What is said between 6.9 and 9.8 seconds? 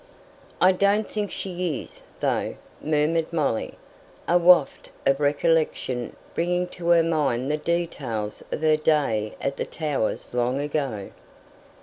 mind the details of her day at the